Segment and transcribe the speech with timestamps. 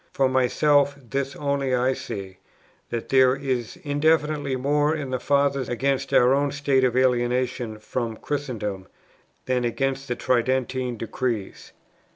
[0.13, 2.37] For myself, this only I see,
[2.89, 8.17] that there is indefinitely more in the Fathers against our own state of alienation from
[8.17, 8.87] Christendom
[9.45, 11.71] than against the Tridentine Decrees.